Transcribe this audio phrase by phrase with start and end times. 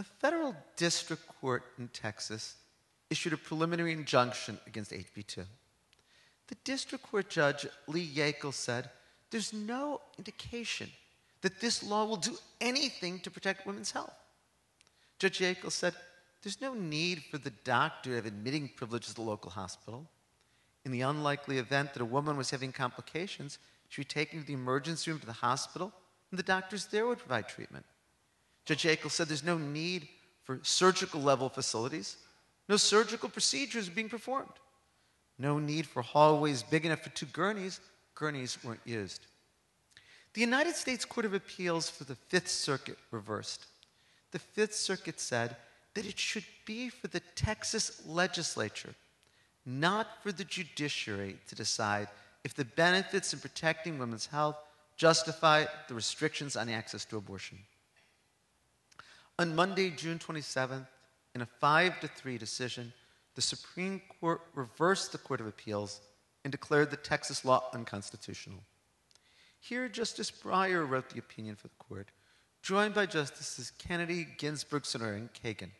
[0.00, 2.54] A federal district court in Texas
[3.10, 5.42] issued a preliminary injunction against HB 2.
[6.48, 8.88] The district court judge, Lee Yeakel, said
[9.30, 10.88] there's no indication
[11.42, 14.14] that this law will do anything to protect women's health.
[15.18, 15.92] Judge Yeakel said
[16.42, 20.08] there's no need for the doctor to have admitting privileges at the local hospital.
[20.86, 23.58] In the unlikely event that a woman was having complications,
[23.90, 25.92] she would be taken to the emergency room to the hospital,
[26.30, 27.84] and the doctors there would provide treatment.
[28.70, 30.06] Judge Yeakel said there's no need
[30.44, 32.16] for surgical level facilities.
[32.68, 34.52] No surgical procedures being performed.
[35.40, 37.80] No need for hallways big enough for two gurneys.
[38.14, 39.26] Gurneys weren't used.
[40.34, 43.66] The United States Court of Appeals for the Fifth Circuit reversed.
[44.30, 45.56] The Fifth Circuit said
[45.94, 48.94] that it should be for the Texas legislature,
[49.66, 52.06] not for the judiciary, to decide
[52.44, 54.58] if the benefits in protecting women's health
[54.96, 57.58] justify the restrictions on access to abortion.
[59.40, 60.86] On Monday, June 27th,
[61.34, 62.92] in a 5 to 3 decision,
[63.36, 66.02] the Supreme Court reversed the Court of Appeals
[66.44, 68.60] and declared the Texas law unconstitutional.
[69.58, 72.10] Here, Justice Breyer wrote the opinion for the court,
[72.60, 75.70] joined by Justices Kennedy, Ginsburg, Sotomayor, and Kagan.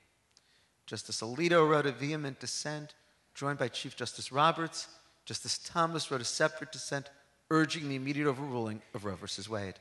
[0.87, 2.95] Justice Alito wrote a vehement dissent,
[3.35, 4.89] joined by Chief Justice Roberts.
[5.27, 7.11] Justice Thomas wrote a separate dissent,
[7.51, 9.27] urging the immediate overruling of Roe v.
[9.51, 9.75] Wade.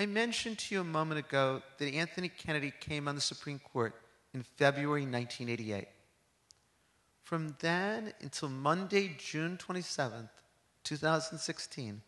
[0.00, 3.94] I mentioned to you a moment ago that Anthony Kennedy came on the Supreme Court
[4.32, 5.88] in February 1988.
[7.22, 10.30] From then until Monday, June 27,
[10.84, 12.00] 2016,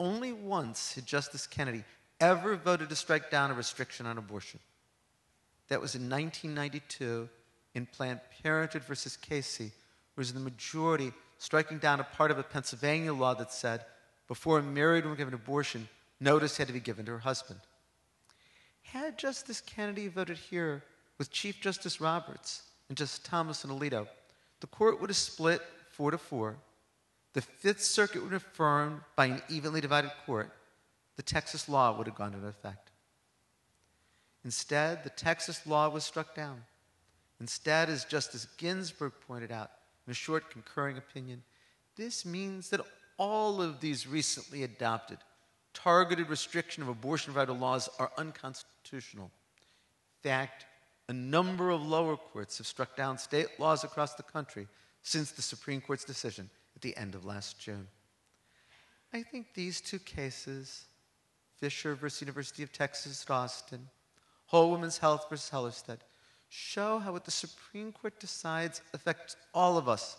[0.00, 1.84] only once had Justice Kennedy
[2.18, 4.58] ever voted to strike down a restriction on abortion.
[5.68, 7.28] That was in 1992
[7.76, 9.70] in Planned Parenthood versus Casey,
[10.16, 13.84] where the majority striking down a part of a Pennsylvania law that said
[14.26, 15.88] before a married woman gave an abortion,
[16.20, 17.60] notice had to be given to her husband.
[18.82, 20.82] Had Justice Kennedy voted here
[21.18, 24.06] with Chief Justice Roberts and Justice Thomas and Alito,
[24.60, 26.56] the court would have split four to four.
[27.32, 30.52] The Fifth Circuit would have affirmed by an evenly divided court.
[31.16, 32.90] The Texas law would have gone into effect.
[34.44, 36.62] Instead, the Texas law was struck down.
[37.40, 39.70] Instead, as Justice Ginsburg pointed out
[40.06, 41.42] in a short concurring opinion,
[41.96, 42.80] this means that
[43.18, 45.18] all of these recently adopted
[45.76, 49.30] targeted restriction of abortion vital laws are unconstitutional.
[50.24, 50.64] In fact,
[51.08, 54.66] a number of lower courts have struck down state laws across the country
[55.02, 57.86] since the Supreme Court's decision at the end of last June.
[59.12, 60.86] I think these two cases,
[61.58, 63.86] Fisher versus University of Texas at Austin,
[64.46, 66.00] Whole Woman's Health versus Hellerstedt,
[66.48, 70.16] show how what the Supreme Court decides affects all of us,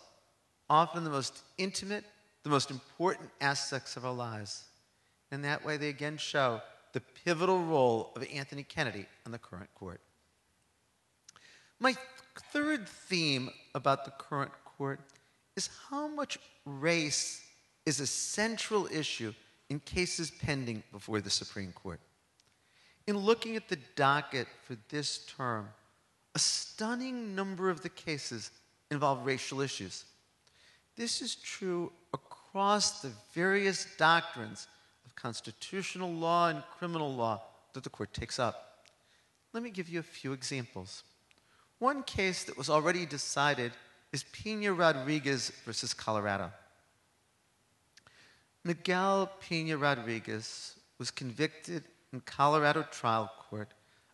[0.70, 2.04] often the most intimate,
[2.44, 4.67] the most important aspects of our lives.
[5.30, 6.60] In that way, they again show
[6.92, 10.00] the pivotal role of Anthony Kennedy on the current court.
[11.80, 11.94] My
[12.52, 15.00] third theme about the current court
[15.56, 17.42] is how much race
[17.84, 19.32] is a central issue
[19.68, 22.00] in cases pending before the Supreme Court.
[23.06, 25.68] In looking at the docket for this term,
[26.34, 28.50] a stunning number of the cases
[28.90, 30.04] involve racial issues.
[30.96, 34.66] This is true across the various doctrines
[35.20, 37.42] constitutional law and criminal law
[37.72, 38.84] that the court takes up.
[39.52, 41.02] Let me give you a few examples.
[41.78, 43.72] One case that was already decided
[44.12, 46.52] is Pena Rodriguez versus Colorado.
[48.64, 53.68] Miguel Pena Rodriguez was convicted in Colorado trial court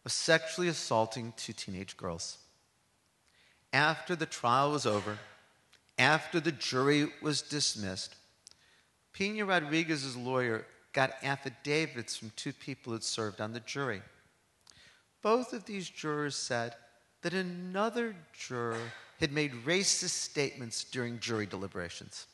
[0.04, 2.38] of sexually assaulting two teenage girls.
[3.72, 5.18] After the trial was over,
[5.98, 8.14] after the jury was dismissed,
[9.12, 14.00] Pena Rodriguez's lawyer got affidavits from two people who had served on the jury.
[15.20, 16.74] Both of these jurors said
[17.22, 18.78] that another juror
[19.20, 22.26] had made racist statements during jury deliberations.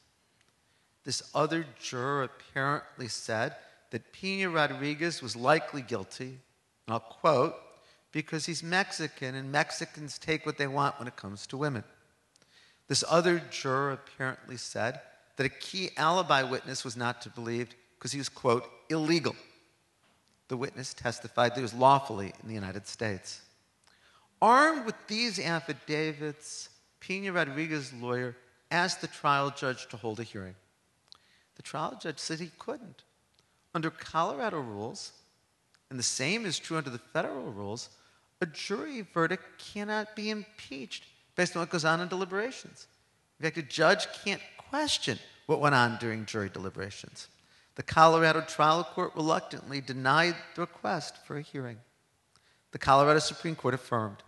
[1.04, 3.56] This other juror apparently said
[3.90, 6.38] that Pena Rodriguez was likely guilty,
[6.86, 7.54] and I'll quote,
[8.12, 11.84] because he's Mexican and Mexicans take what they want when it comes to women.
[12.88, 15.00] This other juror apparently said
[15.36, 19.36] that a key alibi witness was not to be believed because he was, quote, illegal.
[20.48, 23.42] The witness testified that he was lawfully in the United States.
[24.40, 28.34] Armed with these affidavits, Pena Rodriguez's lawyer
[28.70, 30.54] asked the trial judge to hold a hearing.
[31.56, 33.04] The trial judge said he couldn't.
[33.74, 35.12] Under Colorado rules,
[35.90, 37.90] and the same is true under the federal rules,
[38.40, 41.04] a jury verdict cannot be impeached
[41.36, 42.86] based on what goes on in deliberations.
[43.38, 47.28] In fact, a judge can't question what went on during jury deliberations.
[47.80, 51.78] The Colorado trial court reluctantly denied the request for a hearing.
[52.72, 54.18] the Colorado Supreme Court affirmed.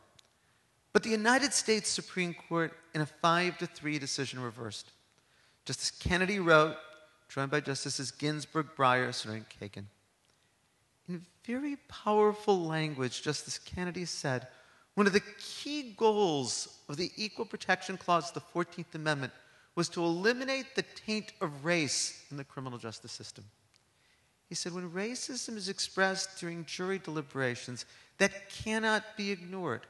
[0.95, 4.93] But the United States Supreme Court, in a 5 to 3 decision, reversed.
[5.67, 6.77] Justice Kennedy wrote,
[7.29, 9.85] joined by Justices Ginsburg, Breyer, and Kagan.
[11.07, 14.49] In very powerful language, Justice Kennedy said,
[14.95, 19.35] one of the key goals of the Equal Protection Clause of the 14th Amendment
[19.75, 23.45] was to eliminate the taint of race in the criminal justice system.
[24.49, 27.87] He said, when racism is expressed during jury deliberations,
[28.19, 29.87] that cannot be ignored.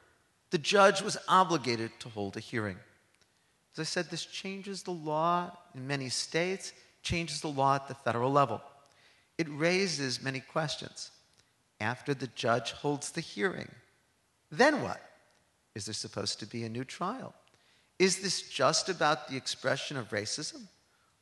[0.51, 2.77] The judge was obligated to hold a hearing.
[3.75, 7.95] As I said, this changes the law in many states, changes the law at the
[7.95, 8.61] federal level.
[9.39, 11.11] It raises many questions.
[11.81, 13.71] After the judge holds the hearing,
[14.51, 15.03] then what?
[15.75, 17.35] Is there supposed to be a new trial?
[18.03, 20.63] Is this just about the expression of racism?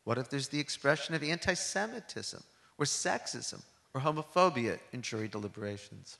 [0.05, 2.43] What if there's the expression of anti Semitism
[2.79, 3.61] or sexism
[3.93, 6.17] or homophobia in jury deliberations.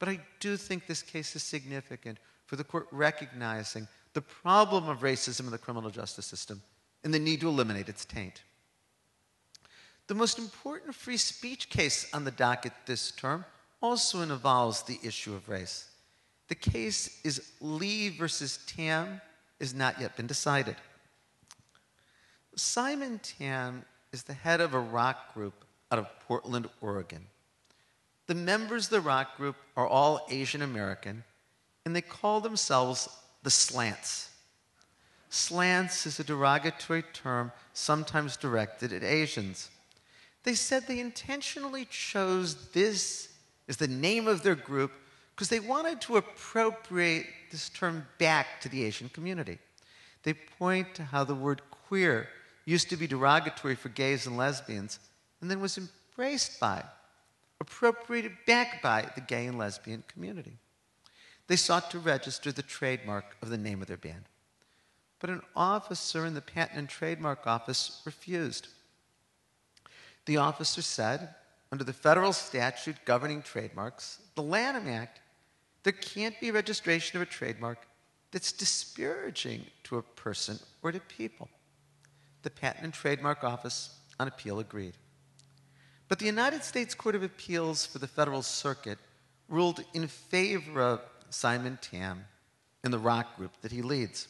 [0.00, 5.00] But I do think this case is significant for the court recognizing the problem of
[5.00, 6.60] racism in the criminal justice system
[7.04, 8.42] and the need to eliminate its taint.
[10.08, 13.44] The most important free speech case on the docket this term
[13.80, 15.90] also involves the issue of race.
[16.48, 19.20] The case is Lee versus Tam,
[19.60, 20.76] has not yet been decided.
[22.56, 27.26] Simon Tam is the head of a rock group out of Portland, Oregon.
[28.26, 31.22] The members of the rock group are all Asian American,
[31.84, 33.08] and they call themselves
[33.42, 34.30] the Slants.
[35.28, 39.70] Slants is a derogatory term sometimes directed at Asians.
[40.44, 43.28] They said they intentionally chose this
[43.68, 44.92] as the name of their group
[45.34, 49.58] because they wanted to appropriate this term back to the Asian community.
[50.22, 52.28] They point to how the word queer
[52.64, 54.98] used to be derogatory for gays and lesbians,
[55.40, 56.82] and then was embraced by,
[57.60, 60.58] appropriated back by the gay and lesbian community.
[61.46, 64.24] They sought to register the trademark of the name of their band.
[65.20, 68.68] But an officer in the Patent and Trademark Office refused.
[70.26, 71.34] The officer said,
[71.70, 75.20] under the federal statute governing trademarks, the Lanham Act,
[75.86, 77.86] there can't be registration of a trademark
[78.32, 81.48] that's disparaging to a person or to people
[82.42, 84.94] the Patent and Trademark Office on appeal agreed.
[86.08, 88.98] But the United States Court of Appeals for the Federal Circuit
[89.48, 92.24] ruled in favor of Simon Tam
[92.82, 94.26] and the rock group that he leads.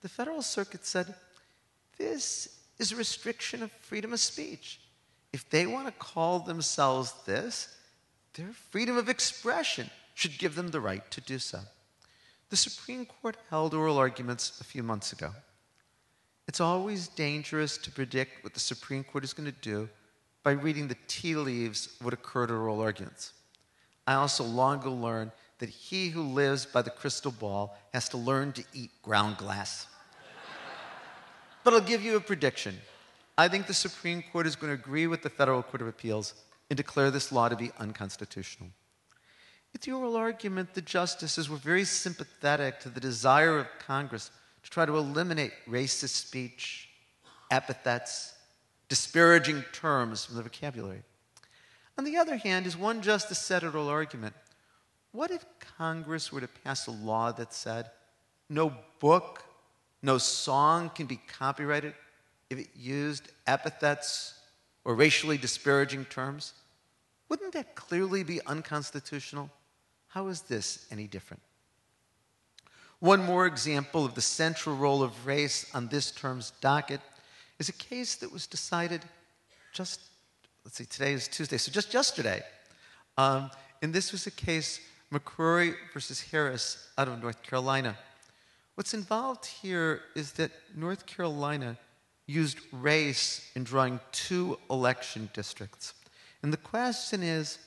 [0.00, 1.14] The Federal Circuit said
[1.98, 4.80] this is a restriction of freedom of speech.
[5.34, 7.76] If they want to call themselves this,
[8.32, 11.60] their freedom of expression should give them the right to do so.
[12.50, 15.30] The Supreme Court held oral arguments a few months ago.
[16.48, 19.88] It's always dangerous to predict what the Supreme Court is going to do
[20.42, 23.32] by reading the tea leaves of what occurred at oral arguments.
[24.08, 25.30] I also long ago learned
[25.60, 29.86] that he who lives by the crystal ball has to learn to eat ground glass.
[31.62, 32.76] but I'll give you a prediction.
[33.36, 36.34] I think the Supreme Court is going to agree with the Federal Court of Appeals
[36.70, 38.70] and declare this law to be unconstitutional.
[39.74, 44.30] At the oral argument, the justices were very sympathetic to the desire of Congress
[44.62, 46.88] to try to eliminate racist speech,
[47.50, 48.34] epithets,
[48.88, 51.02] disparaging terms from the vocabulary.
[51.96, 54.34] On the other hand, as one justice said at oral argument,
[55.12, 55.44] what if
[55.76, 57.90] Congress were to pass a law that said
[58.48, 59.42] no book,
[60.02, 61.94] no song can be copyrighted
[62.50, 64.34] if it used epithets
[64.84, 66.52] or racially disparaging terms?
[67.28, 69.50] Wouldn't that clearly be unconstitutional?
[70.08, 71.42] How is this any different?
[73.00, 77.00] One more example of the central role of race on this term's docket
[77.58, 79.04] is a case that was decided
[79.72, 80.00] just,
[80.64, 82.42] let's see, today is Tuesday, so just yesterday.
[83.16, 83.50] Um,
[83.82, 84.80] and this was a case,
[85.12, 87.96] McCrory versus Harris out of North Carolina.
[88.74, 91.78] What's involved here is that North Carolina
[92.26, 95.94] used race in drawing two election districts.
[96.42, 97.58] And the question is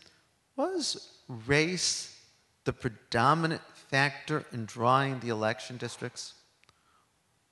[0.55, 1.10] was
[1.48, 2.21] race
[2.63, 6.34] the predominant factor in drawing the election districts?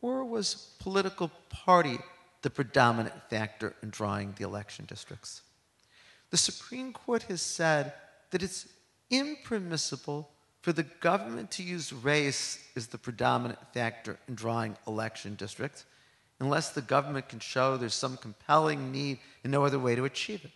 [0.01, 1.99] Or was political party
[2.41, 5.41] the predominant factor in drawing the election districts?
[6.29, 7.93] The Supreme Court has said
[8.31, 8.67] that it's
[9.09, 10.29] impermissible
[10.61, 15.85] for the government to use race as the predominant factor in drawing election districts
[16.39, 20.45] unless the government can show there's some compelling need and no other way to achieve
[20.45, 20.51] it.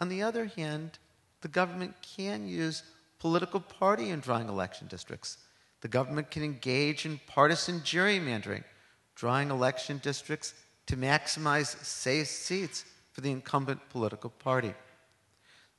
[0.00, 0.98] On the other hand,
[1.40, 2.82] the government can use
[3.22, 5.38] political party in drawing election districts.
[5.80, 8.64] The government can engage in partisan gerrymandering,
[9.14, 10.54] drawing election districts
[10.88, 14.74] to maximize safe seats for the incumbent political party.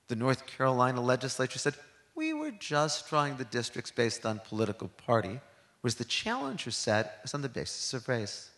[0.08, 1.76] The North Carolina legislature said,
[2.16, 5.42] we were just drawing the districts based on political party,
[5.82, 8.52] whereas the challenger said it was on the basis of race.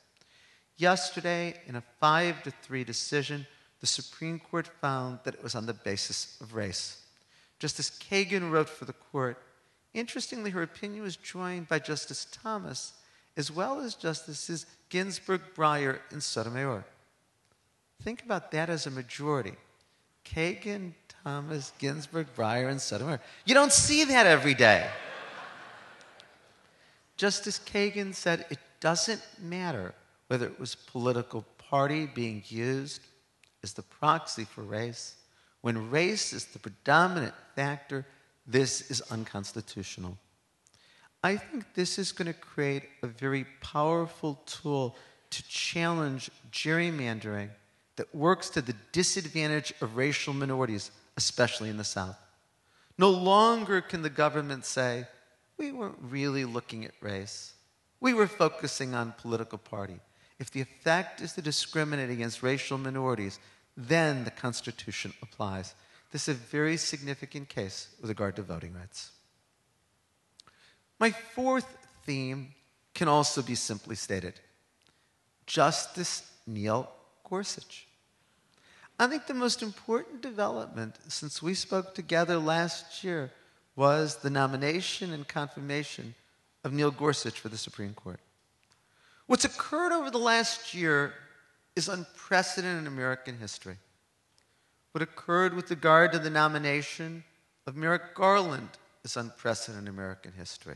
[0.77, 3.47] Yesterday, in a five to three decision,
[3.81, 7.01] the Supreme Court found that it was on the basis of race.
[7.59, 9.41] Justice Kagan wrote for the court.
[9.93, 12.93] Interestingly, her opinion was joined by Justice Thomas,
[13.37, 16.85] as well as Justices Ginsburg, Breyer, and Sotomayor.
[18.03, 19.53] Think about that as a majority.
[20.25, 20.93] Kagan,
[21.23, 23.21] Thomas, Ginsburg, Breyer, and Sotomayor.
[23.45, 24.87] You don't see that every day.
[27.17, 29.93] Justice Kagan said it doesn't matter
[30.27, 33.01] whether it was political party being used
[33.63, 35.15] as the proxy for race.
[35.65, 38.05] When race is the predominant factor,
[38.45, 40.15] this is unconstitutional.
[41.23, 44.95] I think this is going to create a very powerful tool
[45.31, 47.49] to challenge gerrymandering
[47.95, 52.19] that works to the disadvantage of racial minorities, especially in the South.
[52.99, 55.07] No longer can the government say,
[55.57, 57.53] we weren't really looking at race.
[57.99, 59.99] We were focusing on political party.
[60.37, 63.39] If the effect is to discriminate against racial minorities,
[63.77, 65.75] then the Constitution applies.
[66.11, 69.11] This is a very significant case with regard to voting rights.
[70.99, 71.67] My fourth
[72.05, 72.53] theme
[72.93, 74.39] can also be simply stated
[75.45, 76.89] Justice Neil
[77.29, 77.87] Gorsuch.
[78.97, 83.31] I think the most important development since we spoke together last year
[83.75, 86.15] was the nomination and confirmation
[86.63, 88.21] of Neil Gorsuch for the Supreme Court.
[89.27, 91.13] What's occurred over the last year
[91.75, 93.77] is unprecedented in American history.
[94.91, 97.23] What occurred with regard to the nomination
[97.67, 98.69] of Merrick Garland
[99.03, 100.75] is unprecedented in American history.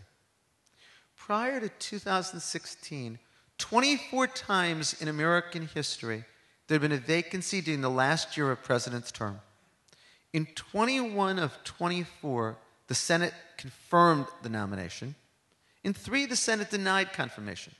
[1.15, 3.19] Prior to 2016,
[3.57, 6.25] 24 times in American history,
[6.67, 9.39] there had been a vacancy during the last year of a president's term.
[10.33, 15.15] In 21 of 24, the Senate confirmed the nomination.
[15.83, 17.73] In three, the Senate denied confirmation.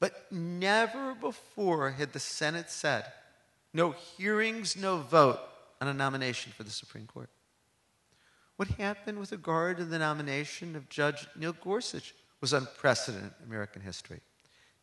[0.00, 3.04] But never before had the Senate said,
[3.72, 5.38] no hearings, no vote
[5.80, 7.28] on a nomination for the Supreme Court.
[8.56, 13.82] What happened with regard to the nomination of Judge Neil Gorsuch was unprecedented in American
[13.82, 14.20] history.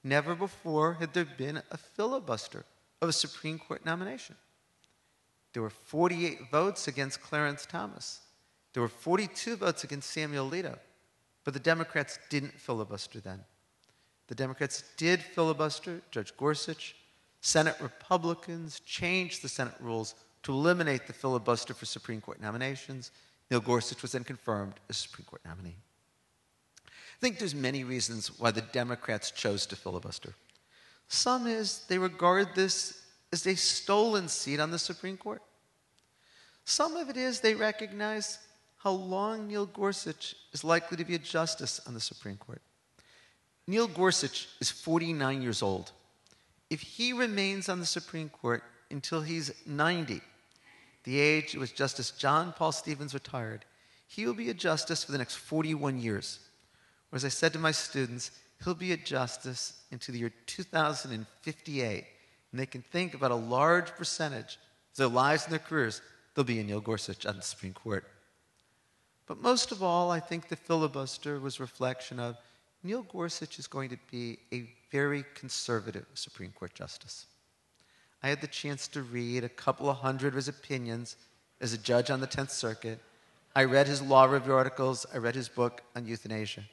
[0.03, 2.63] Never before had there been a filibuster
[3.01, 4.35] of a Supreme Court nomination.
[5.53, 8.21] There were 48 votes against Clarence Thomas.
[8.73, 10.77] There were 42 votes against Samuel Alito.
[11.43, 13.43] But the Democrats didn't filibuster then.
[14.27, 16.95] The Democrats did filibuster Judge Gorsuch.
[17.41, 23.11] Senate Republicans changed the Senate rules to eliminate the filibuster for Supreme Court nominations.
[23.49, 25.77] Neil Gorsuch was then confirmed as Supreme Court nominee.
[26.85, 30.33] I think there's many reasons why the Democrats chose to filibuster.
[31.07, 35.41] Some is they regard this as a stolen seat on the Supreme Court.
[36.65, 38.39] Some of it is they recognize
[38.77, 42.61] how long Neil Gorsuch is likely to be a justice on the Supreme Court.
[43.67, 45.91] Neil Gorsuch is 49 years old.
[46.69, 50.21] If he remains on the Supreme Court until he's 90,
[51.03, 53.65] the age at which Justice John Paul Stevens retired,
[54.07, 56.39] he will be a justice for the next 41 years.
[57.11, 58.31] Or as I said to my students,
[58.63, 62.05] he'll be a justice into the year 2058.
[62.51, 64.57] And they can think about a large percentage
[64.91, 66.01] of their lives and their careers,
[66.33, 68.05] they'll be in Neil Gorsuch on the Supreme Court.
[69.27, 72.37] But most of all, I think the filibuster was reflection of
[72.83, 77.25] Neil Gorsuch is going to be a very conservative Supreme Court justice.
[78.23, 81.17] I had the chance to read a couple of hundred of his opinions
[81.61, 82.99] as a judge on the 10th Circuit.
[83.55, 86.63] I read his law review articles, I read his book on euthanasia.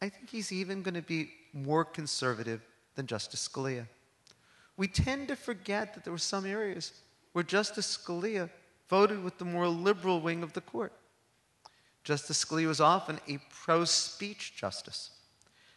[0.00, 2.60] I think he's even going to be more conservative
[2.94, 3.86] than Justice Scalia.
[4.76, 6.92] We tend to forget that there were some areas
[7.32, 8.50] where Justice Scalia
[8.88, 10.92] voted with the more liberal wing of the court.
[12.02, 15.10] Justice Scalia was often a pro speech justice.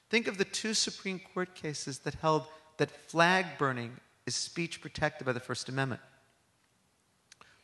[0.10, 2.44] Think of the two Supreme Court cases that held
[2.78, 6.02] that flag burning is speech protected by the First Amendment.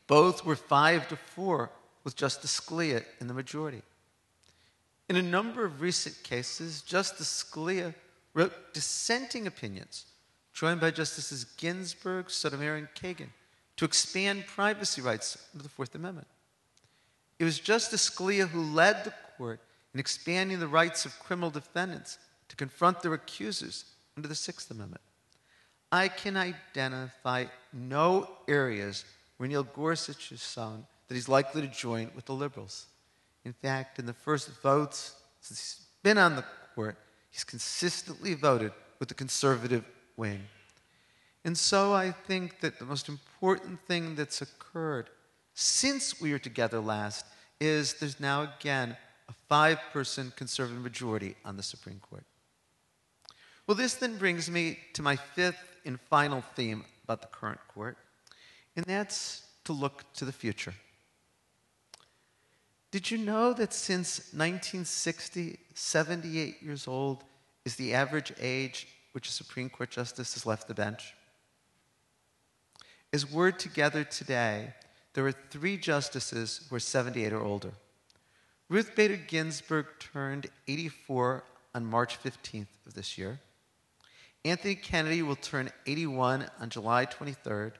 [0.08, 1.72] Both were five to four
[2.04, 3.82] with Justice Scalia in the majority.
[5.10, 7.94] In a number of recent cases, Justice Scalia
[8.34, 10.06] wrote dissenting opinions,
[10.54, 13.30] joined by Justices Ginsburg, Sotomayor, and Kagan,
[13.78, 16.28] to expand privacy rights under the Fourth Amendment.
[17.40, 19.62] It was Justice Scalia who led the court
[19.94, 22.18] in expanding the rights of criminal defendants
[22.54, 25.02] to confront their accusers under the Sixth Amendment.
[25.92, 29.06] I can identify no areas
[29.38, 32.86] where Neil Gorsuch has shown that he's likely to join with the liberals.
[33.44, 36.46] In fact, in the first votes since he's been on the
[36.76, 36.96] court,
[37.32, 39.84] he's consistently voted with the conservative
[40.16, 40.42] wing.
[41.44, 45.10] And so I think that the most important thing that's occurred
[45.56, 47.26] since we were together last
[47.60, 48.96] is there's now again
[49.28, 52.24] a five person conservative majority on the Supreme Court.
[53.66, 57.98] Well, this then brings me to my fifth and final theme about the current court,
[58.76, 60.74] and that's to look to the future.
[62.92, 67.24] Did you know that since 1960, 78 years old
[67.66, 71.14] is the average age which a Supreme Court justice has left the bench?
[73.12, 74.74] As we're together today,
[75.14, 77.72] there are three justices who are 78 or older.
[78.70, 81.44] Ruth Bader Ginsburg turned 84
[81.76, 83.40] on March 15th of this year.
[84.46, 87.74] Anthony Kennedy will turn 81 on July 23rd.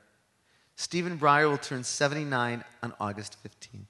[0.76, 3.86] Stephen Breyer will turn 79 on August 15th.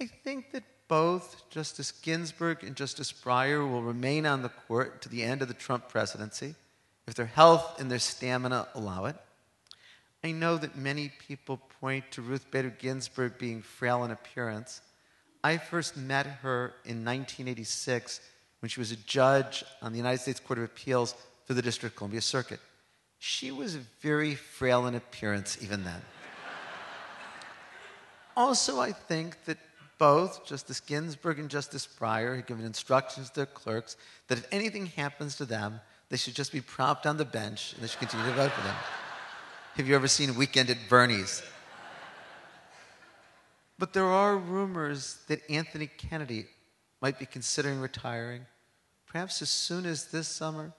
[0.00, 5.08] I think that both Justice Ginsburg and Justice Breyer will remain on the court to
[5.08, 6.54] the end of the Trump presidency
[7.06, 9.16] if their health and their stamina allow it.
[10.22, 14.82] I know that many people point to Ruth Bader Ginsburg being frail in appearance.
[15.42, 18.20] I first met her in 1986
[18.60, 21.14] when she was a judge on the United States Court of Appeals
[21.50, 22.60] for the District of Columbia Circuit.
[23.18, 26.00] She was very frail in appearance even then.
[28.36, 29.58] also, I think that
[29.98, 33.96] both Justice Ginsburg and Justice Breyer had given instructions to their clerks
[34.28, 37.82] that if anything happens to them, they should just be propped on the bench and
[37.82, 38.76] they should continue to vote for them.
[39.74, 41.42] Have you ever seen Weekend at Bernie's?
[43.76, 46.46] But there are rumors that Anthony Kennedy
[47.02, 48.42] might be considering retiring,
[49.08, 50.74] perhaps as soon as this summer,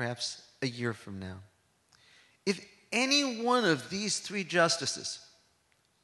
[0.00, 1.36] perhaps a year from now.
[2.46, 2.58] If
[2.90, 5.18] any one of these three justices,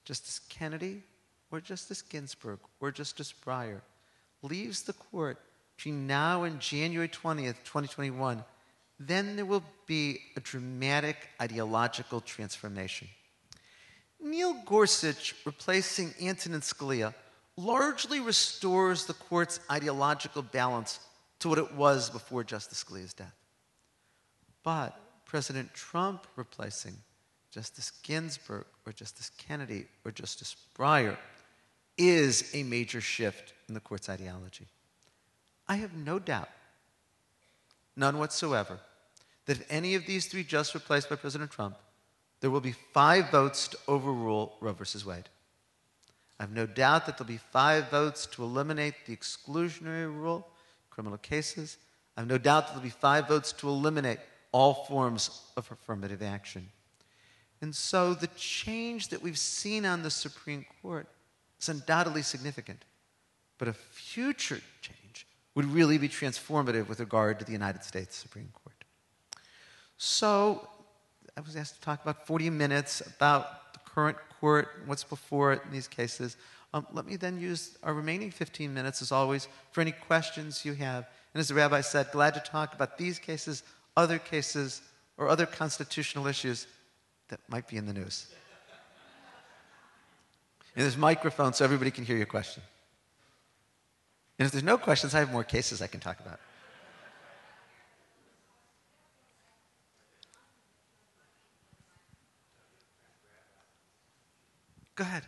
[0.05, 1.03] Justice Kennedy,
[1.50, 3.81] or Justice Ginsburg, or Justice Breyer,
[4.43, 5.38] leaves the court
[5.75, 8.45] between now and January 20th, 2021,
[9.00, 13.09] then there will be a dramatic ideological transformation.
[14.23, 17.15] Neil Gorsuch replacing Antonin Scalia
[17.57, 21.00] largely restores the court's ideological balance
[21.38, 23.33] to what it was before Justice Scalia's death.
[24.66, 26.96] But President Trump replacing
[27.52, 31.16] Justice Ginsburg or Justice Kennedy or Justice Breyer
[31.96, 34.66] is a major shift in the court's ideology.
[35.68, 36.48] I have no doubt
[37.94, 38.81] none whatsoever,
[39.44, 41.76] that if any of these three just replaced by President Trump,
[42.40, 44.85] there will be five votes to overrule Roe v.
[45.07, 45.29] Wade.
[46.40, 50.48] I have no doubt that there'll be five votes to eliminate the exclusionary rule,
[50.90, 51.79] criminal cases.
[52.16, 54.18] I have no doubt that there'll be five votes to eliminate
[54.57, 56.66] all forms of affirmative action.
[57.61, 61.07] And so the change that we've seen on the Supreme Court
[61.61, 62.87] is undoubtedly significant.
[63.59, 68.49] But a future change would really be transformative with regard to the United States Supreme
[68.64, 68.83] Court.
[69.99, 70.66] So
[71.37, 75.61] I was asked to talk about 40 minutes about the current court, what's before it
[75.66, 76.38] in these cases.
[76.73, 80.73] Um, let me then use our remaining 15 minutes, as always, for any questions you
[80.73, 81.07] have.
[81.35, 83.62] And as the rabbi said, glad to talk about these cases,
[83.96, 84.82] other cases,
[85.16, 86.66] or other constitutional issues
[87.28, 88.26] that might be in the news.
[90.74, 92.62] And there's microphones so everybody can hear your question.
[94.38, 96.38] And if there's no questions, I have more cases I can talk about.
[104.96, 105.24] Go ahead.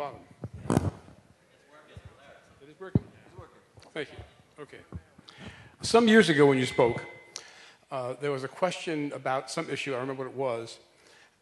[0.00, 0.12] On
[0.68, 0.90] the bottom.
[2.62, 3.02] It is working?
[3.94, 4.62] Thank you.
[4.62, 4.78] Okay.
[5.82, 7.04] Some years ago when you spoke,
[7.90, 10.78] uh, there was a question about some issue, I remember what it was,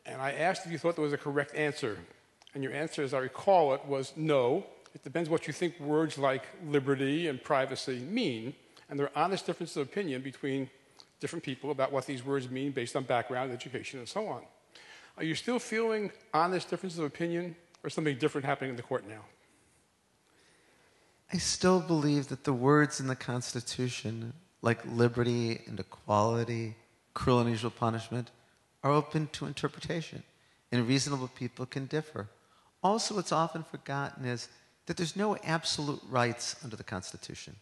[0.05, 1.99] and I asked if you thought there was a correct answer.
[2.55, 4.65] And your answer, as I recall it, was no.
[4.95, 8.55] It depends what you think words like liberty and privacy mean,
[8.89, 10.71] and there are honest differences of opinion between
[11.21, 14.43] different people about what these words mean based on background, education, and so on.
[15.19, 19.09] Are you still feeling honest differences of opinion, or something different happening in the court
[19.09, 19.25] now?
[21.33, 26.75] I still believe that the words in the Constitution like liberty and equality,
[27.15, 28.33] cruel and unusual punishment,
[28.83, 30.25] are open to interpretation,
[30.73, 32.29] and reasonable people can differ.
[32.83, 34.49] Also, what's often forgotten is
[34.87, 37.55] that there's no absolute rights under the Constitution.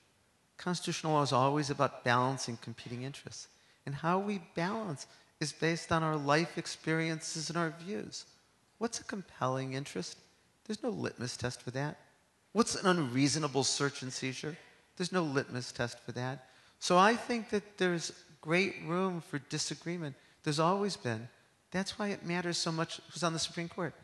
[0.57, 3.49] Constitutional law is always about balancing competing interests.
[3.87, 5.07] And how we balance
[5.41, 8.25] is based on our life experiences and our views.
[8.79, 10.19] What's a compelling interest?
[10.67, 11.99] There's no litmus test for that.
[12.53, 14.57] What's an unreasonable search and seizure?
[14.97, 16.47] There's no litmus test for that.
[16.79, 20.15] So I think that there's great room for disagreement.
[20.43, 21.29] There's always been.
[21.71, 23.95] That's why it matters so much who's on the Supreme Court.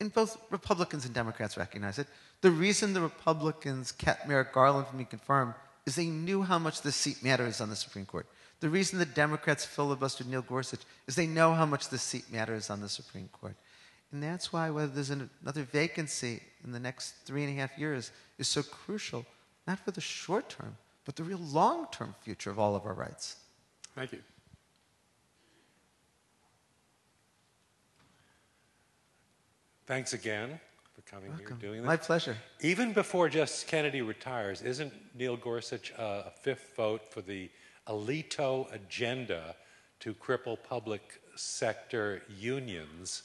[0.00, 2.06] And both Republicans and Democrats recognize it.
[2.40, 6.82] The reason the Republicans kept Merrick Garland from being confirmed is they knew how much
[6.82, 8.26] this seat matters on the Supreme Court.
[8.60, 12.70] The reason the Democrats filibustered Neil Gorsuch is they know how much this seat matters
[12.70, 13.56] on the Supreme Court.
[14.12, 18.12] And that's why whether there's another vacancy in the next three and a half years
[18.38, 19.24] is so crucial,
[19.66, 22.92] not for the short term, but the real long term future of all of our
[22.92, 23.36] rights.
[23.94, 24.18] Thank you.
[29.86, 30.60] Thanks again
[30.94, 31.58] for coming Welcome.
[31.58, 31.86] here, doing this.
[31.86, 32.36] My pleasure.
[32.60, 37.50] Even before Justice Kennedy retires, isn't Neil Gorsuch uh, a fifth vote for the
[37.88, 39.56] Alito agenda
[40.00, 43.22] to cripple public sector unions?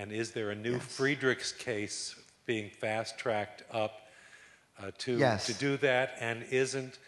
[0.00, 0.82] And is there a new Yes.
[0.96, 2.14] Friedrichs case
[2.46, 4.08] being fast tracked up
[4.82, 5.44] uh, to, Yes.
[5.44, 6.16] to do that?
[6.20, 6.98] And isn't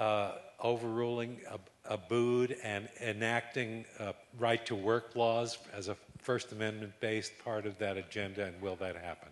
[0.00, 6.92] uh, overruling Ab- Abood and enacting uh, right to work laws as a First Amendment
[6.98, 8.44] based part of that agenda?
[8.46, 9.28] And will that happen?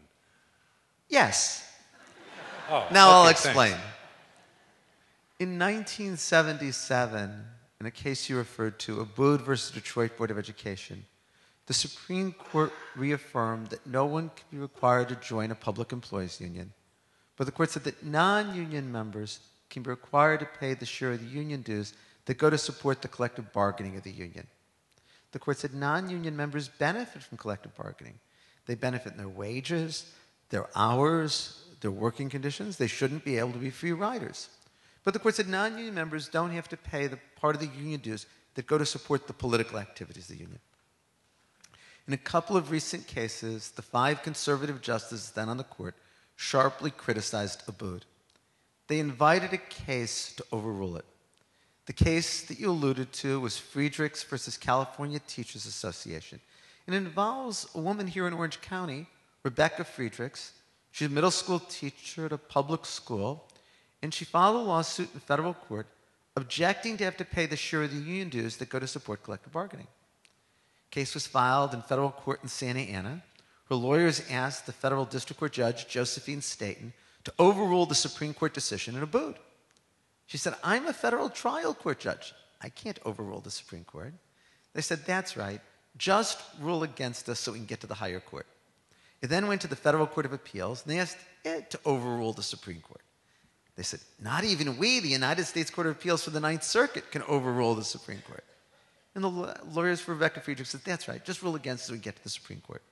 [1.09, 1.67] Yes.
[2.71, 3.73] Oh, Now I'll explain.
[3.73, 3.87] thanks.
[5.41, 7.45] In 1977,
[7.81, 11.05] in a case you referred to, Abood versus Detroit Board of Education,
[11.71, 16.41] the Supreme Court reaffirmed that no one can be required to join a public employees
[16.41, 16.73] union.
[17.37, 21.13] But the court said that non union members can be required to pay the share
[21.13, 24.49] of the union dues that go to support the collective bargaining of the union.
[25.31, 28.19] The court said non union members benefit from collective bargaining.
[28.67, 30.13] They benefit in their wages,
[30.49, 32.79] their hours, their working conditions.
[32.79, 34.49] They shouldn't be able to be free riders.
[35.05, 37.79] But the court said non union members don't have to pay the part of the
[37.79, 40.59] union dues that go to support the political activities of the union.
[42.11, 45.95] In a couple of recent cases, the five conservative justices then on the court
[46.35, 48.03] sharply criticized Abood.
[48.89, 51.05] They invited a case to overrule it.
[51.87, 56.41] The case that you alluded to was Friedrichs versus California Teachers Association.
[56.89, 59.07] It involves a woman here in Orange County,
[59.45, 60.55] Rebecca Friedrichs.
[60.91, 63.47] She's a middle school teacher at a public school,
[64.03, 65.87] and she filed a lawsuit in federal court
[66.35, 69.23] objecting to have to pay the share of the union dues that go to support
[69.23, 69.87] collective bargaining.
[70.91, 73.23] Case was filed in federal court in Santa Ana.
[73.69, 76.93] Her lawyers asked the federal district court judge, Josephine Staton,
[77.25, 79.37] to overrule the Supreme Court decision in Abood.
[80.27, 82.33] She said, I'm a federal trial court judge.
[82.61, 84.15] I can't overrule the Supreme Court.
[84.75, 85.61] They said, That's right.
[85.97, 88.47] Just rule against us so we can get to the higher court.
[89.23, 92.33] It then went to the Federal Court of Appeals and they asked it to overrule
[92.33, 93.03] the Supreme Court.
[93.77, 97.11] They said, Not even we, the United States Court of Appeals for the Ninth Circuit,
[97.11, 98.45] can overrule the Supreme Court.
[99.15, 102.17] And the lawyers for Rebecca Friedrich said, That's right, just rule against so we get
[102.17, 102.83] to the Supreme Court.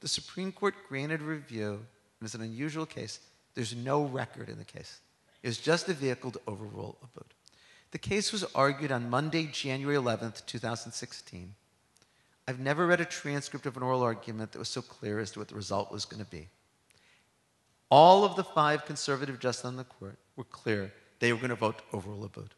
[0.00, 3.20] The Supreme Court granted review, and it's an unusual case.
[3.54, 5.00] There's no record in the case.
[5.42, 7.30] It was just a vehicle to overrule Abood.
[7.90, 11.54] The case was argued on Monday, January 11th, 2016.
[12.48, 15.38] I've never read a transcript of an oral argument that was so clear as to
[15.38, 16.48] what the result was going to be.
[17.90, 21.54] All of the five conservative justices on the court were clear they were going to
[21.54, 22.50] vote to overrule Abood.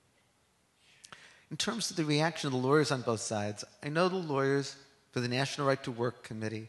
[1.55, 4.75] In terms of the reaction of the lawyers on both sides, I know the lawyers
[5.13, 6.67] for the National Right to Work Committee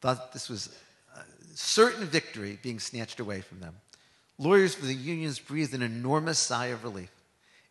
[0.00, 0.74] thought this was
[1.14, 1.20] a
[1.54, 3.74] certain victory being snatched away from them.
[4.38, 7.10] Lawyers for the unions breathed an enormous sigh of relief.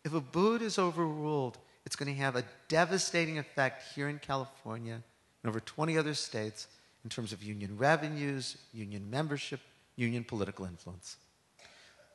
[0.04, 5.02] If Abood is overruled, it's going to have a devastating effect here in California
[5.42, 6.68] and over 20 other states
[7.02, 9.58] in terms of union revenues, union membership,
[9.96, 11.16] union political influence.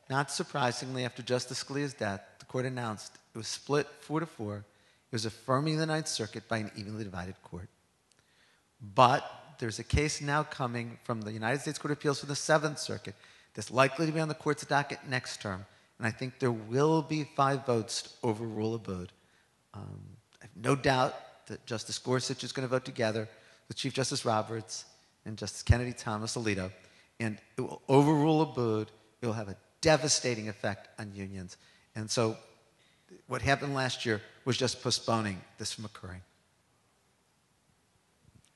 [0.09, 4.57] Not surprisingly, after Justice Scalia's death, court announced it was split four to four.
[4.57, 7.69] It was affirming the Ninth Circuit by an evenly divided court.
[8.93, 9.23] But
[9.59, 12.77] there's a case now coming from the United States Court of Appeals for the Seventh
[12.77, 13.15] Circuit
[13.53, 15.65] that's likely to be on the court's docket next term.
[15.97, 19.09] And I think there will be five votes to overrule Abood.
[19.73, 20.01] Um,
[20.41, 21.15] I have no doubt
[21.47, 23.29] that Justice Gorsuch is going to vote together
[23.69, 24.83] with Chief Justice Roberts
[25.25, 26.69] and Justice Kennedy Thomas Alito,
[27.21, 28.87] and it will overrule Abood.
[29.21, 31.55] It will have a devastating effect on unions.
[31.95, 32.37] And so
[33.27, 36.21] what happened last year was just postponing this from occurring.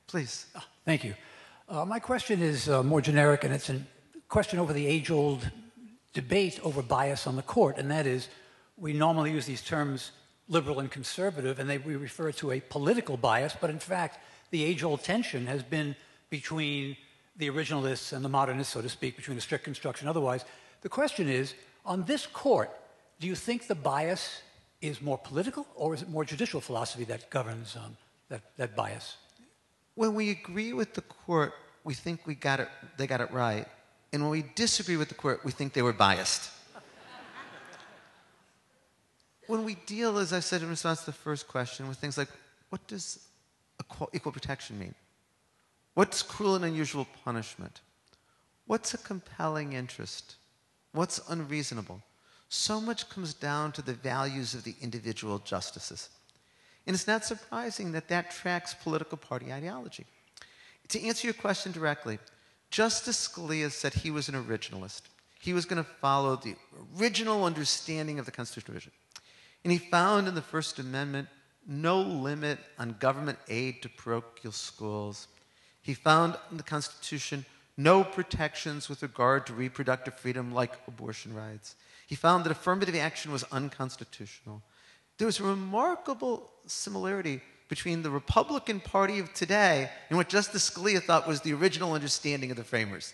[0.08, 0.45] Please.
[0.86, 1.13] Thank you.
[1.67, 3.82] Uh, my question is uh, more generic, and it's a
[4.30, 5.50] question over the age old
[6.13, 8.30] debate over bias on the court, and that is
[8.78, 10.12] we normally use these terms
[10.48, 14.19] liberal and conservative, and they, we refer to a political bias, but in fact,
[14.52, 15.95] the age old tension has been
[16.30, 16.95] between
[17.38, 20.45] the originalists and the modernists, so to speak, between the strict construction otherwise.
[20.82, 22.69] The question is on this court,
[23.19, 24.41] do you think the bias
[24.82, 27.97] is more political, or is it more judicial philosophy that governs um,
[28.30, 29.17] that, that bias?
[29.95, 33.65] When we agree with the court, we think we got it, they got it right.
[34.12, 36.51] And when we disagree with the court, we think they were biased.
[39.47, 42.30] when we deal, as I said in response to the first question, with things like
[42.69, 43.19] what does
[43.80, 44.95] equal, equal protection mean?
[45.93, 47.82] What's cruel and unusual punishment?
[48.67, 50.36] What's a compelling interest?
[50.91, 52.01] What's unreasonable?
[52.49, 56.10] So much comes down to the values of the individual justices.
[56.88, 60.05] And it's not surprising that that tracks political party ideology.
[60.89, 62.19] To answer your question directly,
[62.69, 65.01] Justice Scalia said he was an originalist.
[65.39, 66.55] He was going to follow the
[66.99, 68.93] original understanding of the Constitutional.
[69.63, 71.27] And he found in the First Amendment
[71.67, 75.27] no limit on government aid to parochial schools.
[75.81, 77.45] He found in the Constitution
[77.77, 81.75] no protections with regard to reproductive freedom like abortion rights.
[82.08, 84.62] He found that affirmative action was unconstitutional.
[85.18, 91.02] There was a remarkable similarity between the Republican Party of today and what Justice Scalia
[91.02, 93.13] thought was the original understanding of the framers.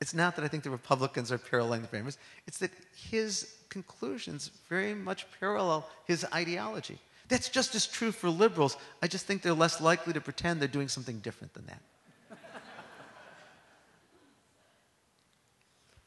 [0.00, 4.50] It's not that I think the Republicans are paralleling the framers, it's that his conclusions
[4.68, 6.98] very much parallel his ideology.
[7.28, 8.76] That's just as true for liberals.
[9.02, 11.80] I just think they're less likely to pretend they're doing something different than that.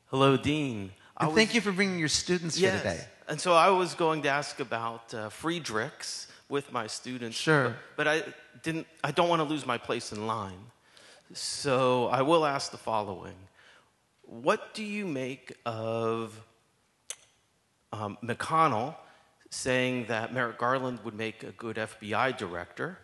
[0.07, 0.91] Hello, Dean.
[1.19, 2.81] And thank you for bringing your students yes.
[2.81, 3.05] here today.
[3.27, 7.37] And so I was going to ask about uh, Friedrichs with my students.
[7.37, 7.75] Sure.
[7.95, 8.23] But, but I
[8.63, 8.87] didn't.
[9.03, 10.71] I don't want to lose my place in line.
[11.33, 13.35] So I will ask the following:
[14.23, 16.39] What do you make of
[17.91, 18.95] um, McConnell
[19.49, 22.97] saying that Merrick Garland would make a good FBI director?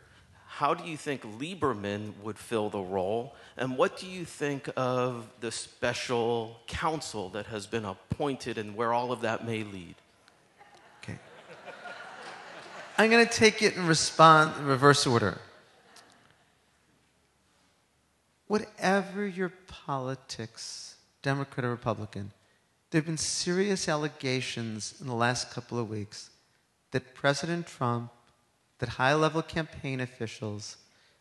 [0.60, 3.34] How do you think Lieberman would fill the role?
[3.56, 8.91] And what do you think of the special counsel that has been appointed and where
[8.91, 9.95] all of that may lead?
[11.02, 11.17] Okay.
[12.98, 15.39] I'm going to take it in response, reverse order.
[18.48, 22.34] Whatever your politics, Democrat or Republican,
[22.91, 26.32] there have been serious allegations in the last couple of weeks
[26.91, 28.12] that President Trump
[28.79, 30.77] that high level campaign officials,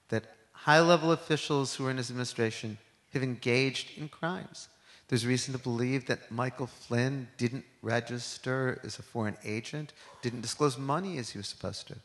[0.09, 2.79] that high level officials who are in his administration
[3.13, 4.69] have engaged in crimes.
[5.09, 10.77] There's reason to believe that Michael Flynn didn't register as a foreign agent, didn't disclose
[10.77, 11.97] money as he was supposed to.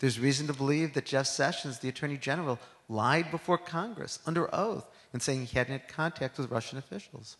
[0.00, 2.58] There's reason to believe that Jeff Sessions, the Attorney General,
[2.88, 7.36] lied before Congress under oath in saying he hadn't had contact with Russian officials.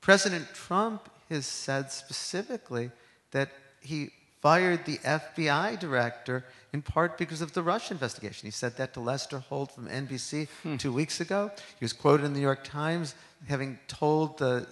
[0.00, 2.90] President Trump has said specifically
[3.32, 8.46] that he fired the FBI director in part because of the Russia investigation.
[8.46, 10.76] He said that to Lester Holt from NBC hmm.
[10.76, 11.50] two weeks ago.
[11.78, 13.14] He was quoted in the New York Times
[13.46, 14.66] having told the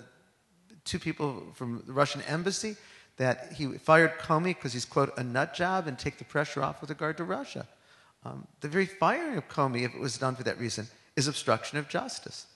[0.84, 2.76] two people from the Russian embassy
[3.16, 6.80] that he fired Comey because he's, quote, a nut job and take the pressure off
[6.80, 7.66] with regard to Russia.
[8.24, 11.78] Um, the very firing of Comey, if it was done for that reason, is obstruction
[11.78, 12.46] of justice.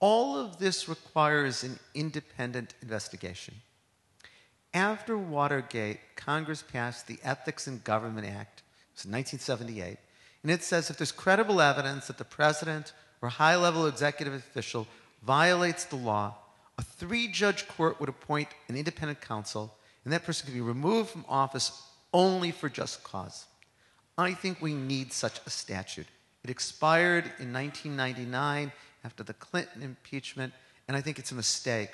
[0.00, 3.54] All of this requires an independent investigation.
[4.74, 8.62] After Watergate, Congress passed the Ethics in Government Act.
[8.90, 9.98] It was in 1978.
[10.42, 14.88] And it says if there's credible evidence that the president or high level executive official
[15.24, 16.34] violates the law,
[16.76, 19.72] a three judge court would appoint an independent counsel,
[20.04, 21.82] and that person could be removed from office
[22.12, 23.46] only for just cause.
[24.18, 26.06] I think we need such a statute.
[26.42, 28.72] It expired in 1999
[29.04, 30.52] after the Clinton impeachment,
[30.88, 31.90] and I think it's a mistake.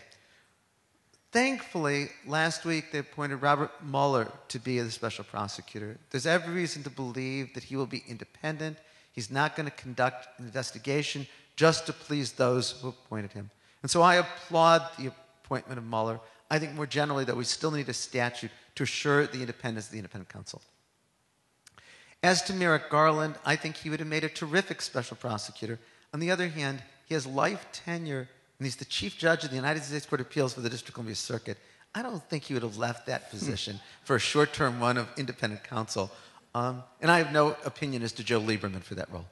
[1.33, 5.97] Thankfully, last week they appointed Robert Mueller to be the special prosecutor.
[6.11, 8.79] There's every reason to believe that he will be independent.
[9.12, 13.51] He's not going to conduct an investigation just to please those who appointed him.
[13.83, 15.12] And so I applaud the
[15.45, 16.19] appointment of Mueller.
[16.51, 19.93] I think more generally that we still need a statute to assure the independence of
[19.93, 20.61] the independent counsel.
[22.25, 25.79] As to Merrick Garland, I think he would have made a terrific special prosecutor.
[26.12, 28.29] On the other hand, he has life tenure
[28.61, 30.90] and he's the chief judge of the United States Court of Appeals for the District
[30.90, 31.57] of Columbia Circuit.
[31.94, 35.09] I don't think he would have left that position for a short term run of
[35.16, 36.11] independent counsel.
[36.55, 39.25] Um, and I have no opinion as to Joe Lieberman for that role.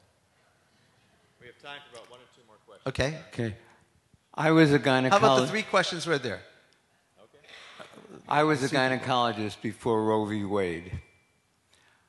[1.43, 2.87] We have time for about one or two more questions.
[2.87, 3.19] Okay.
[3.35, 3.55] Okay.
[4.33, 5.11] I was a gynecologist.
[5.11, 6.41] How about the three questions right there?
[7.21, 7.45] Okay.
[8.27, 10.45] I was a gynecologist before Roe v.
[10.45, 10.91] Wade.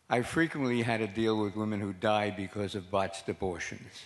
[0.09, 4.05] I frequently had to deal with women who died because of botched abortions.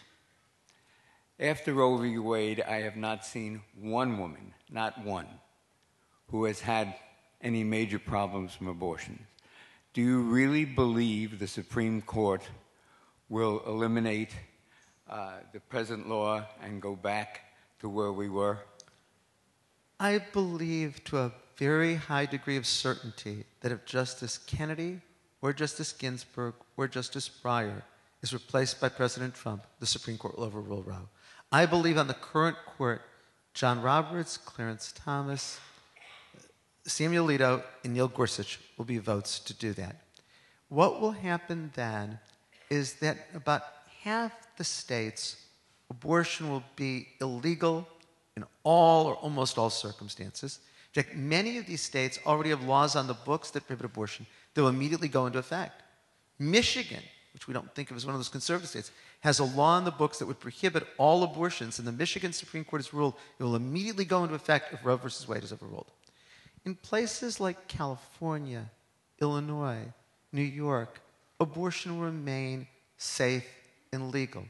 [1.40, 2.20] After Roe v.
[2.20, 5.28] Wade, I have not seen one woman, not one,
[6.30, 6.94] who has had
[7.42, 9.26] any major problems from abortion.
[9.94, 12.44] Do you really believe the Supreme Court
[13.30, 14.30] will eliminate
[15.10, 17.42] uh, the present law and go back
[17.80, 18.60] to where we were?
[20.00, 25.02] I believe to a very high degree of certainty that if Justice Kennedy
[25.42, 27.82] or Justice Ginsburg or Justice Breyer
[28.22, 31.10] is replaced by President Trump, the Supreme Court will overrule Roe.
[31.54, 33.04] I believe on the current court,
[33.54, 35.60] John Roberts, Clarence Thomas,
[36.84, 39.98] Samuel Alito, and Neil Gorsuch will be votes to do that.
[40.70, 42.18] What will happen then
[42.72, 43.62] is that about
[44.02, 45.46] half the states,
[45.92, 47.88] abortion will be illegal
[48.36, 50.58] in all or almost all circumstances.
[50.96, 54.26] In fact, many of these states already have laws on the books that prohibit abortion
[54.56, 55.84] that will immediately go into effect.
[56.40, 57.04] Michigan,
[57.34, 58.92] which we don't think of as one of those conservative states,
[59.22, 62.64] has a law in the books that would prohibit all abortions, and the Michigan Supreme
[62.64, 65.92] Court has ruled it will immediately go into effect if Roe versus Wade is overruled.
[66.66, 68.70] In places like California,
[69.20, 69.82] Illinois,
[70.32, 71.02] New York,
[71.40, 72.68] abortion will remain
[72.98, 73.48] safe
[73.92, 74.46] and legal.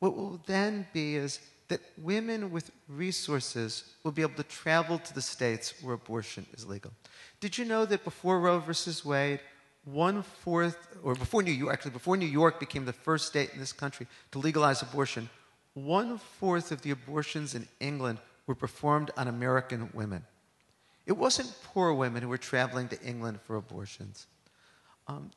[0.00, 5.14] What will then be is that women with resources will be able to travel to
[5.14, 6.92] the states where abortion is legal.
[7.40, 9.40] Did you know that before Roe versus Wade,
[9.84, 13.58] one fourth, or before New York, actually, before New York became the first state in
[13.58, 15.28] this country to legalize abortion,
[15.74, 20.24] one fourth of the abortions in England were performed on American women.
[21.06, 24.26] It wasn't poor women who were traveling to England for abortions.
[25.08, 25.30] Um,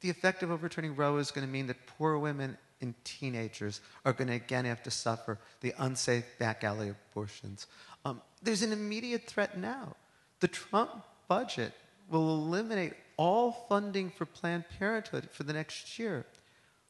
[0.00, 4.12] the effect of overturning Roe is going to mean that poor women and teenagers are
[4.12, 7.68] going to again have to suffer the unsafe back alley abortions.
[8.04, 9.94] Um, there's an immediate threat now.
[10.40, 10.90] The Trump
[11.28, 11.72] budget
[12.10, 16.26] will eliminate all funding for Planned Parenthood for the next year.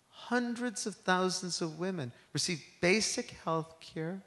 [0.09, 4.23] Hundreds of thousands of women receive basic health care,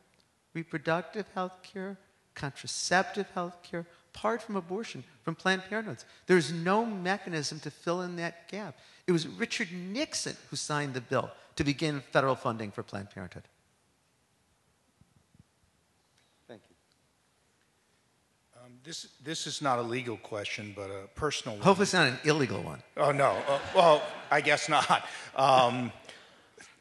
[0.53, 1.97] reproductive health care,
[2.33, 5.97] contraceptive health care, apart from abortion, from Planned Parenthood.
[6.27, 8.77] There's no mechanism to fill in that gap.
[9.07, 13.43] It was Richard Nixon who signed the bill to begin federal funding for Planned Parenthood.
[16.47, 16.75] Thank you.
[18.63, 21.63] Um, this, this is not a legal question, but a personal one.
[21.63, 22.81] Hopefully, it's not an illegal one.
[22.97, 23.31] Oh, no.
[23.47, 25.07] Uh, well, I guess not.
[25.35, 25.91] Um,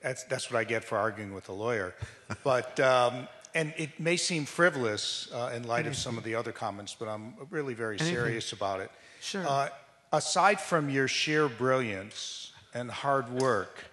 [0.03, 1.95] that's, that's what I get for arguing with a lawyer.
[2.43, 6.53] But, um, and it may seem frivolous uh, in light of some of the other
[6.53, 8.15] comments, but I'm really very Anything.
[8.15, 8.91] serious about it.
[9.21, 9.47] Sure.
[9.47, 9.69] Uh,
[10.13, 13.85] aside from your sheer brilliance and hard work,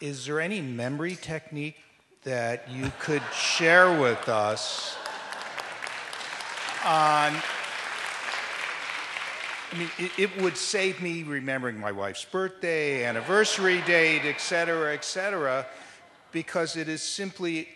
[0.00, 1.76] is there any memory technique
[2.22, 4.96] that you could share with us
[6.84, 7.34] on
[9.74, 14.94] I mean, it, it, would save me remembering my wife's birthday, anniversary date, et cetera,
[14.94, 15.66] et cetera,
[16.30, 17.66] because it is simply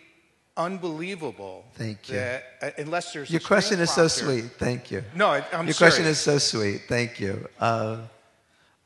[0.55, 1.65] unbelievable.
[1.73, 2.15] Thank you.
[2.15, 4.45] That, uh, unless there's your question is so sweet.
[4.57, 5.03] Thank you.
[5.13, 5.77] No, I, am Your serious.
[5.77, 6.83] question is so sweet.
[6.87, 7.49] Thank you.
[7.59, 7.97] Uh,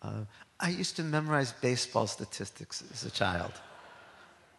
[0.01, 0.11] uh,
[0.59, 3.51] I used to memorize baseball statistics as a child.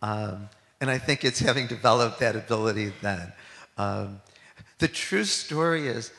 [0.01, 0.49] Um,
[0.81, 3.33] and I think it's having developed that ability then.
[3.79, 4.21] Um,
[4.79, 6.13] the true story is,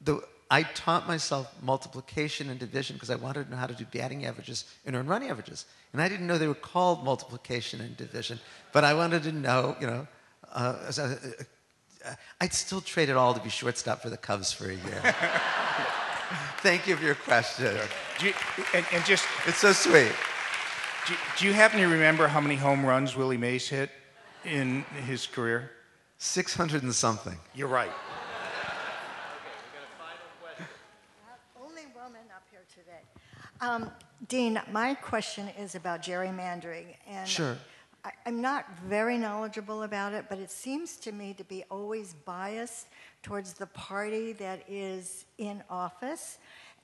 [0.00, 3.84] the, I taught myself multiplication and division because I wanted to know how to do
[3.92, 5.66] batting averages and earn run averages.
[5.92, 8.38] And I didn't know they were called multiplication and division,
[8.72, 10.06] but I wanted to know, you know,
[10.52, 11.14] uh, uh,
[12.40, 15.02] I'd still trade it all to be shortstop for the Cubs for a year.
[16.58, 17.76] Thank you for your question.
[18.20, 18.32] You,
[18.74, 20.12] and, and, just, it's so sweet.
[21.06, 23.90] Do, do you happen to remember how many home runs Willie Mays hit
[24.44, 25.70] in his career?
[26.18, 27.38] 600 and something.
[27.54, 27.88] You're right.
[27.88, 27.94] Okay,
[29.52, 30.66] we've got a final question.
[31.60, 33.02] Only woman up here today.
[33.60, 33.90] Um,
[34.28, 36.86] Dean, my question is about gerrymandering.
[37.06, 37.56] And sure.
[38.04, 42.14] I, I'm not very knowledgeable about it, but it seems to me to be always
[42.14, 42.86] biased
[43.22, 46.38] towards the party that is in office.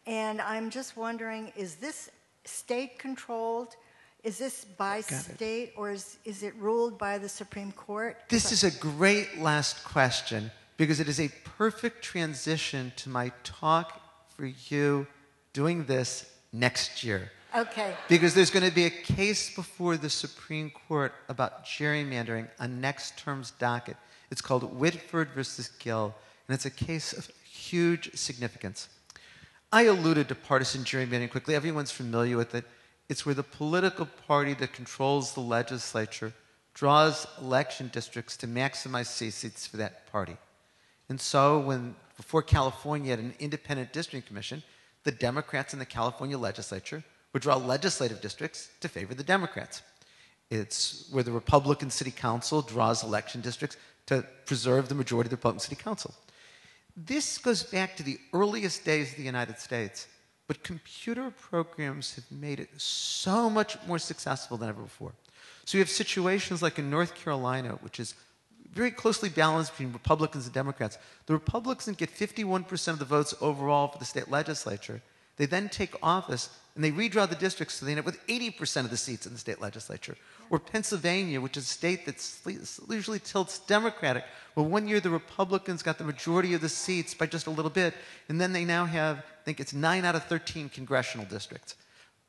[0.07, 2.11] And I'm just wondering is this
[2.45, 3.77] state controlled?
[4.25, 8.17] Is this by state or is, is it ruled by the Supreme Court?
[8.29, 14.01] This is a great last question because it is a perfect transition to my talk
[14.37, 15.09] for you
[15.53, 17.33] doing this next year.
[17.55, 17.95] Okay.
[18.09, 23.19] Because there's going to be a case before the Supreme Court about gerrymandering on next
[23.19, 23.97] term's docket.
[24.31, 26.15] It's called Whitford versus Gill,
[26.47, 28.89] and it's a case of huge significance.
[29.73, 31.57] I alluded to partisan gerrymandering quickly.
[31.57, 32.65] Everyone's familiar with it.
[33.13, 36.33] It's where the political party that controls the legislature
[36.73, 40.39] draws election districts to maximize seats for that party.
[41.11, 44.63] And so, when before California had an independent district commission,
[45.05, 49.83] the Democrats in the California legislature would draw legislative districts to favor the Democrats.
[50.49, 55.37] It's where the Republican City Council draws election districts to preserve the majority of the
[55.37, 56.15] Republican City Council.
[56.97, 60.07] This goes back to the earliest days of the United States,
[60.53, 65.15] but computer programs have made it so much more successful than ever before.
[65.65, 68.15] So you have situations like in North Carolina, which is
[68.71, 70.99] very closely balanced between Republicans and Democrats.
[71.25, 75.01] The Republicans get 51% of the votes overall for the state legislature.
[75.37, 78.85] They then take office and they redraw the districts so they end up with 80%
[78.85, 80.17] of the seats in the state legislature.
[80.51, 82.17] Or Pennsylvania, which is a state that
[82.89, 84.25] usually tilts Democratic.
[84.55, 87.71] Well, one year the Republicans got the majority of the seats by just a little
[87.71, 87.95] bit,
[88.29, 91.77] and then they now have, I think it's 9 out of 13 congressional districts.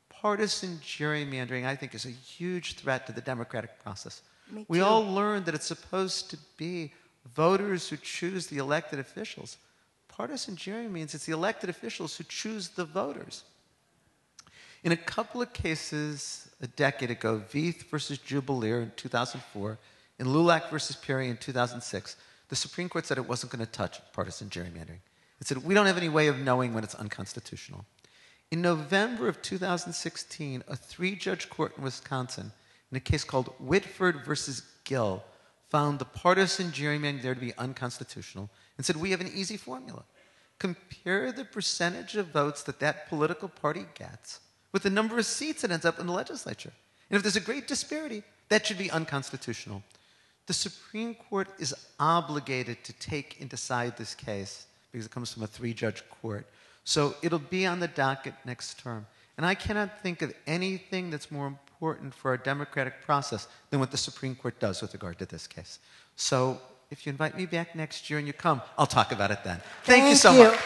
[0.08, 4.22] Partisan gerrymandering, I think, is a huge threat to the democratic process.
[4.68, 6.92] We all learned that it's supposed to be
[7.34, 9.56] voters who choose the elected officials.
[10.16, 13.42] Partisan gerrymandering means it's the elected officials who choose the voters.
[14.84, 19.78] In a couple of cases a decade ago, Vieth versus Jubelirer in 2004,
[20.20, 22.16] and LULAC versus Perry in 2006,
[22.48, 25.00] the Supreme Court said it wasn't going to touch partisan gerrymandering.
[25.40, 27.84] It said, we don't have any way of knowing when it's unconstitutional.
[28.52, 32.52] In November of 2016, a three judge court in Wisconsin,
[32.92, 35.24] in a case called Whitford versus Gill,
[35.70, 40.04] found the partisan gerrymandering there to be unconstitutional and said, we have an easy formula.
[40.58, 44.40] Compare the percentage of votes that that political party gets
[44.74, 46.72] with the number of seats it ends up in the legislature.
[47.08, 49.82] And if there's a great disparity, that should be unconstitutional.
[50.46, 55.44] The Supreme Court is obligated to take and decide this case because it comes from
[55.44, 56.46] a three judge court.
[56.84, 59.06] So it'll be on the docket next term.
[59.36, 63.90] And I cannot think of anything that's more important for our democratic process than what
[63.90, 65.78] the Supreme Court does with regard to this case.
[66.16, 66.60] So
[66.90, 69.60] if you invite me back next year and you come, I'll talk about it then.
[69.84, 70.44] Thank, Thank you so you.
[70.44, 70.58] much.